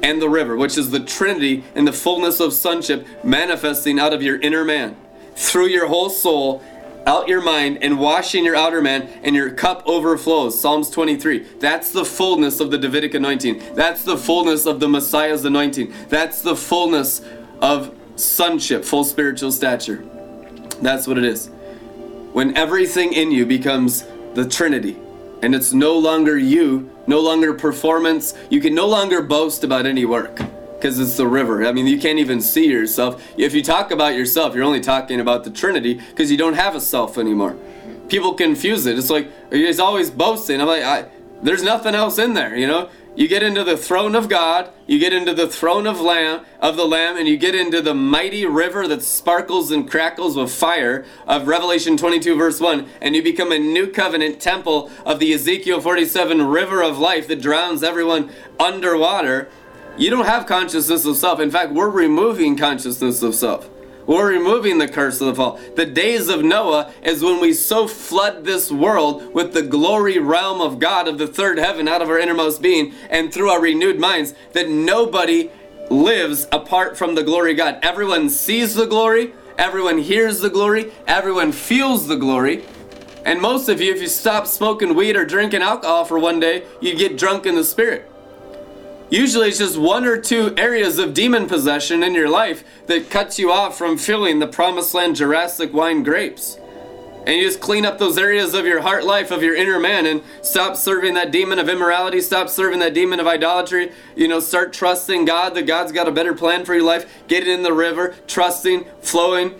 [0.00, 4.22] and the river, which is the Trinity and the fullness of sonship manifesting out of
[4.22, 4.96] your inner man
[5.34, 6.62] through your whole soul,
[7.08, 10.60] out your mind, and washing your outer man, and your cup overflows.
[10.60, 11.38] Psalms 23.
[11.58, 13.74] That's the fullness of the Davidic anointing.
[13.74, 15.94] That's the fullness of the Messiah's anointing.
[16.10, 17.22] That's the fullness
[17.62, 20.04] of sonship, full spiritual stature.
[20.82, 21.46] That's what it is.
[22.34, 24.98] When everything in you becomes the Trinity,
[25.40, 30.04] and it's no longer you, no longer performance, you can no longer boast about any
[30.04, 30.42] work
[30.78, 31.66] because it's the river.
[31.66, 33.22] I mean, you can't even see yourself.
[33.36, 36.76] If you talk about yourself, you're only talking about the Trinity because you don't have
[36.76, 37.56] a self anymore.
[38.08, 38.96] People confuse it.
[38.98, 40.60] It's like he's always boasting.
[40.60, 41.06] I'm like, I,
[41.42, 42.90] there's nothing else in there, you know.
[43.18, 46.76] You get into the throne of God, you get into the throne of Lamb of
[46.76, 51.04] the Lamb, and you get into the mighty river that sparkles and crackles with fire
[51.26, 55.80] of Revelation 22 verse 1, and you become a new covenant temple of the Ezekiel
[55.80, 59.48] 47 river of life that drowns everyone underwater.
[59.98, 61.40] You don't have consciousness of self.
[61.40, 63.68] In fact, we're removing consciousness of self.
[64.06, 65.60] We're removing the curse of the fall.
[65.74, 70.60] The days of Noah is when we so flood this world with the glory realm
[70.60, 73.98] of God of the third heaven out of our innermost being and through our renewed
[73.98, 75.50] minds that nobody
[75.90, 77.80] lives apart from the glory of God.
[77.82, 82.64] Everyone sees the glory, everyone hears the glory, everyone feels the glory.
[83.24, 86.64] And most of you, if you stop smoking weed or drinking alcohol for one day,
[86.80, 88.08] you get drunk in the spirit.
[89.10, 93.38] Usually it's just one or two areas of demon possession in your life that cuts
[93.38, 96.58] you off from feeling the promised land Jurassic wine grapes.
[97.26, 100.06] And you just clean up those areas of your heart life, of your inner man,
[100.06, 103.92] and stop serving that demon of immorality, stop serving that demon of idolatry.
[104.16, 107.06] You know, start trusting God that God's got a better plan for your life.
[107.28, 109.54] Get it in the river, trusting, flowing,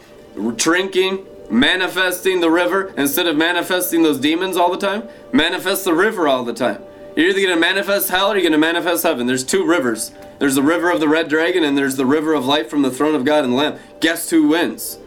[0.56, 5.08] drinking, manifesting the river instead of manifesting those demons all the time.
[5.32, 6.82] Manifest the river all the time.
[7.18, 9.26] You're either going to manifest hell or you're going to manifest heaven.
[9.26, 10.12] There's two rivers.
[10.38, 12.92] There's the river of the red dragon and there's the river of light from the
[12.92, 13.80] throne of God and the Lamb.
[13.98, 15.00] Guess who wins?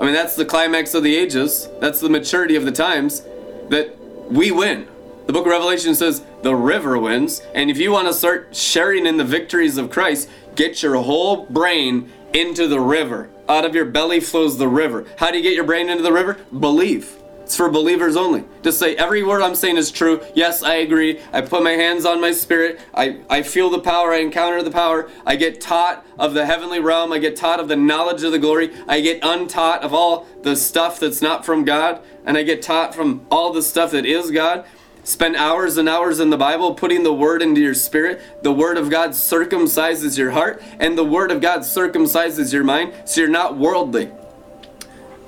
[0.00, 1.68] I mean, that's the climax of the ages.
[1.78, 3.20] That's the maturity of the times
[3.68, 3.96] that
[4.28, 4.88] we win.
[5.26, 7.42] The book of Revelation says the river wins.
[7.54, 11.46] And if you want to start sharing in the victories of Christ, get your whole
[11.46, 13.30] brain into the river.
[13.48, 15.06] Out of your belly flows the river.
[15.18, 16.38] How do you get your brain into the river?
[16.58, 17.21] Believe.
[17.52, 18.44] It's for believers only.
[18.62, 20.22] Just say every word I'm saying is true.
[20.34, 21.20] Yes, I agree.
[21.34, 22.80] I put my hands on my spirit.
[22.94, 24.10] I, I feel the power.
[24.10, 25.10] I encounter the power.
[25.26, 27.12] I get taught of the heavenly realm.
[27.12, 28.70] I get taught of the knowledge of the glory.
[28.88, 32.02] I get untaught of all the stuff that's not from God.
[32.24, 34.64] And I get taught from all the stuff that is God.
[35.04, 38.22] Spend hours and hours in the Bible putting the Word into your spirit.
[38.42, 42.94] The Word of God circumcises your heart, and the Word of God circumcises your mind
[43.04, 44.10] so you're not worldly.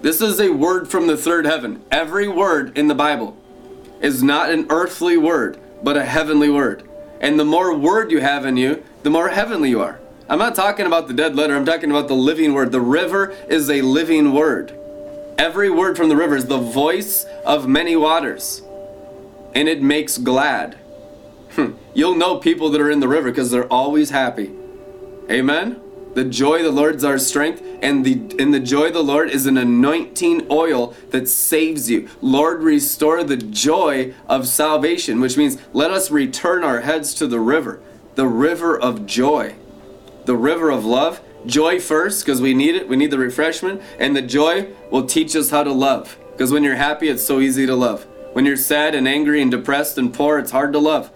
[0.04, 1.82] This is a word from the third heaven.
[1.90, 3.38] Every word in the Bible
[4.02, 6.86] is not an earthly word, but a heavenly word.
[7.22, 9.98] And the more word you have in you, the more heavenly you are.
[10.28, 12.70] I'm not talking about the dead letter, I'm talking about the living word.
[12.70, 14.78] The river is a living word.
[15.38, 18.60] Every word from the river is the voice of many waters,
[19.54, 20.74] and it makes glad.
[21.52, 21.76] Hmm.
[21.94, 24.52] You'll know people that are in the river because they're always happy.
[25.30, 25.80] Amen?
[26.14, 29.03] The joy of the Lord is our strength, and the and the joy of the
[29.03, 32.09] Lord is an anointing oil that saves you.
[32.22, 37.40] Lord, restore the joy of salvation, which means let us return our heads to the
[37.40, 37.83] river,
[38.14, 39.57] the river of joy,
[40.24, 41.20] the river of love.
[41.46, 42.88] Joy first, because we need it.
[42.88, 46.16] We need the refreshment, and the joy will teach us how to love.
[46.33, 48.07] Because when you're happy, it's so easy to love.
[48.33, 51.11] When you're sad and angry and depressed and poor, it's hard to love.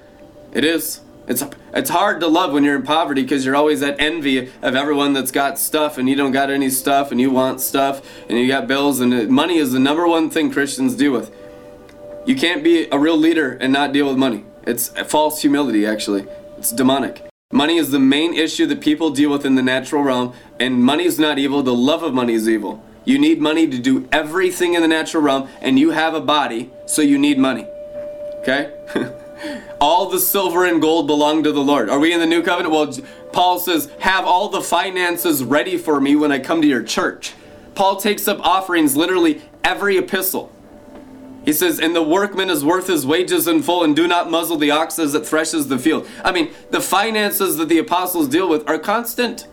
[0.52, 1.00] It is.
[1.28, 4.74] It's it's hard to love when you're in poverty because you're always at envy of
[4.74, 8.38] everyone that's got stuff and you don't got any stuff and you want stuff and
[8.38, 11.30] you got bills and money is the number one thing Christians deal with.
[12.26, 14.44] You can't be a real leader and not deal with money.
[14.66, 16.26] It's false humility actually.
[16.56, 17.22] It's demonic.
[17.52, 21.04] Money is the main issue that people deal with in the natural realm and money
[21.04, 22.82] is not evil, the love of money is evil.
[23.04, 26.70] You need money to do everything in the natural realm and you have a body,
[26.86, 27.66] so you need money.
[28.40, 28.72] Okay?
[29.80, 31.88] all the silver and gold belong to the Lord.
[31.88, 32.74] Are we in the new covenant?
[32.74, 32.92] Well,
[33.32, 37.34] Paul says, have all the finances ready for me when I come to your church.
[37.74, 40.52] Paul takes up offerings literally every epistle.
[41.44, 44.58] He says, and the workman is worth his wages in full, and do not muzzle
[44.58, 46.06] the ox as it threshes the field.
[46.22, 49.46] I mean, the finances that the apostles deal with are constant.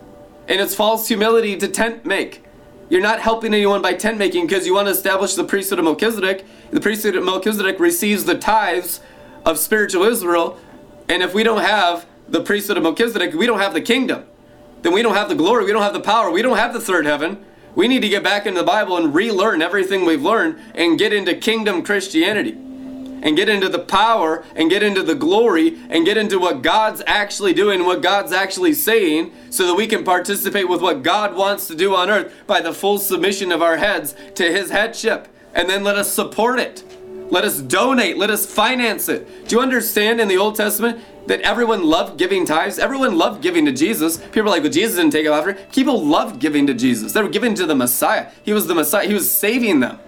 [0.48, 2.44] And it's false humility to tent make.
[2.88, 5.86] You're not helping anyone by tent making because you want to establish the priesthood of
[5.86, 6.44] Melchizedek.
[6.70, 9.00] The priesthood of Melchizedek receives the tithes
[9.46, 10.58] of spiritual Israel.
[11.08, 14.26] And if we don't have the priesthood of Melchizedek, we don't have the kingdom.
[14.82, 16.80] Then we don't have the glory, we don't have the power, we don't have the
[16.80, 17.44] third heaven.
[17.74, 21.12] We need to get back into the Bible and relearn everything we've learned and get
[21.12, 22.52] into kingdom Christianity.
[23.22, 27.02] And get into the power and get into the glory and get into what God's
[27.06, 31.66] actually doing, what God's actually saying, so that we can participate with what God wants
[31.68, 35.28] to do on earth by the full submission of our heads to His headship.
[35.54, 36.84] And then let us support it.
[37.30, 38.16] Let us donate.
[38.16, 39.48] Let us finance it.
[39.48, 41.02] Do you understand in the Old Testament?
[41.26, 42.78] that everyone loved giving tithes.
[42.78, 44.18] Everyone loved giving to Jesus.
[44.18, 45.54] People are like, well, Jesus didn't take it after.
[45.72, 47.12] People loved giving to Jesus.
[47.12, 48.30] They were giving to the Messiah.
[48.44, 49.06] He was the Messiah.
[49.06, 49.98] He was saving them.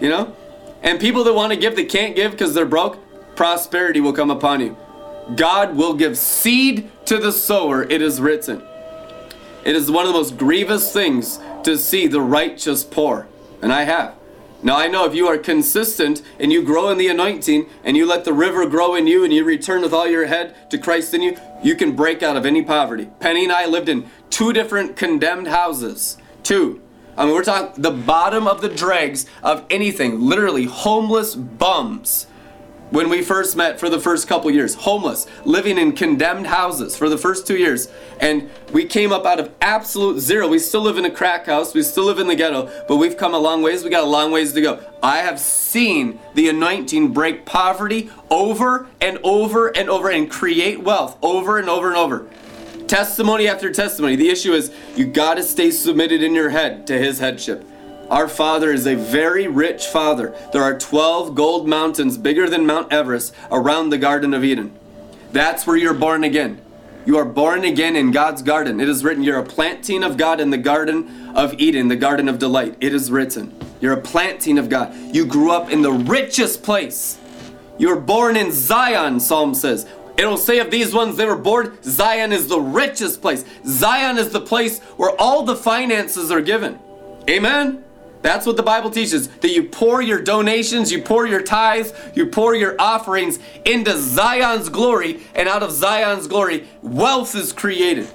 [0.00, 0.36] You know?
[0.82, 2.98] And people that want to give that can't give because they're broke,
[3.36, 4.76] prosperity will come upon you.
[5.34, 8.62] God will give seed to the sower, it is written.
[9.64, 13.26] It is one of the most grievous things to see the righteous poor.
[13.62, 14.14] And I have.
[14.64, 18.06] Now I know if you are consistent and you grow in the anointing and you
[18.06, 21.12] let the river grow in you and you return with all your head to Christ
[21.12, 23.10] in you, you can break out of any poverty.
[23.20, 26.16] Penny and I lived in two different condemned houses.
[26.42, 26.80] Two.
[27.14, 32.26] I mean, we're talking the bottom of the dregs of anything, literally homeless bums
[32.90, 37.08] when we first met for the first couple years, homeless, living in condemned houses for
[37.08, 37.88] the first two years.
[38.20, 40.48] And we came up out of absolute zero.
[40.48, 43.16] We still live in a crack house, we still live in the ghetto, but we've
[43.16, 43.82] come a long ways.
[43.84, 44.84] We got a long ways to go.
[45.02, 51.18] I have seen the anointing break poverty over and over and over and create wealth
[51.22, 52.28] over and over and over.
[52.86, 54.14] Testimony after testimony.
[54.14, 57.66] The issue is you got to stay submitted in your head to his headship.
[58.10, 60.34] Our Father is a very rich Father.
[60.52, 64.78] There are 12 gold mountains bigger than Mount Everest around the Garden of Eden.
[65.32, 66.60] That's where you're born again.
[67.06, 68.80] You are born again in God's garden.
[68.80, 72.28] It is written, You're a planting of God in the Garden of Eden, the Garden
[72.28, 72.76] of Delight.
[72.80, 73.54] It is written.
[73.80, 74.94] You're a planting of God.
[75.14, 77.18] You grew up in the richest place.
[77.78, 79.86] You were born in Zion, Psalm says.
[80.16, 83.44] It'll say of these ones they were born, Zion is the richest place.
[83.66, 86.78] Zion is the place where all the finances are given.
[87.28, 87.84] Amen?
[88.24, 92.24] That's what the Bible teaches that you pour your donations, you pour your tithes, you
[92.24, 98.08] pour your offerings into Zion's glory, and out of Zion's glory, wealth is created.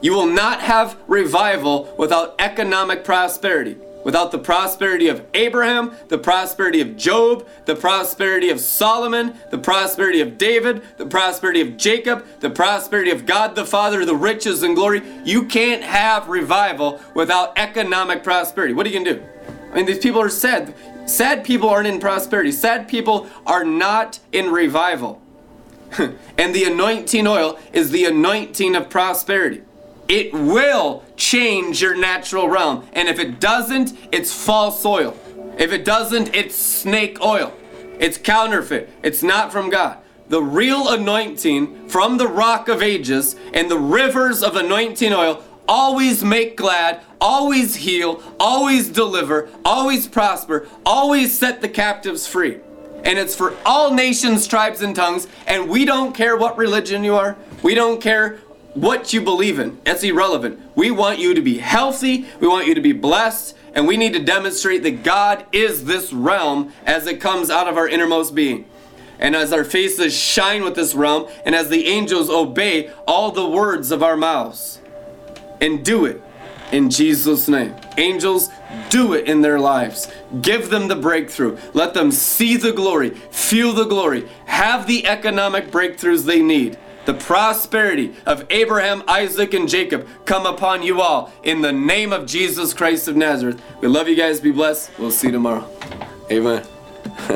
[0.00, 3.76] You will not have revival without economic prosperity.
[4.04, 10.20] Without the prosperity of Abraham, the prosperity of Job, the prosperity of Solomon, the prosperity
[10.20, 14.76] of David, the prosperity of Jacob, the prosperity of God the Father, the riches and
[14.76, 18.74] glory, you can't have revival without economic prosperity.
[18.74, 19.26] What are you going to do?
[19.72, 20.74] I mean, these people are sad.
[21.06, 25.20] Sad people aren't in prosperity, sad people are not in revival.
[25.98, 29.62] and the anointing oil is the anointing of prosperity.
[30.08, 32.86] It will change your natural realm.
[32.92, 35.16] And if it doesn't, it's false oil.
[35.58, 37.52] If it doesn't, it's snake oil.
[37.98, 38.90] It's counterfeit.
[39.02, 39.98] It's not from God.
[40.28, 46.24] The real anointing from the rock of ages and the rivers of anointing oil always
[46.24, 52.58] make glad, always heal, always deliver, always prosper, always set the captives free.
[53.04, 55.28] And it's for all nations, tribes, and tongues.
[55.46, 57.36] And we don't care what religion you are.
[57.62, 58.40] We don't care
[58.74, 59.78] what you believe in.
[59.86, 60.60] It's irrelevant.
[60.74, 62.26] We want you to be healthy.
[62.40, 63.56] We want you to be blessed.
[63.74, 67.76] And we need to demonstrate that God is this realm as it comes out of
[67.76, 68.66] our innermost being.
[69.18, 73.48] And as our faces shine with this realm, and as the angels obey all the
[73.48, 74.80] words of our mouths.
[75.60, 76.20] And do it
[76.72, 77.74] in Jesus' name.
[77.96, 78.50] Angels,
[78.90, 80.10] do it in their lives.
[80.42, 81.56] Give them the breakthrough.
[81.72, 87.14] Let them see the glory, feel the glory, have the economic breakthroughs they need the
[87.14, 92.74] prosperity of Abraham, Isaac, and Jacob come upon you all in the name of Jesus
[92.74, 93.60] Christ of Nazareth.
[93.80, 94.40] We love you guys.
[94.40, 94.90] Be blessed.
[94.98, 95.68] We'll see you tomorrow.
[96.30, 96.73] Amen.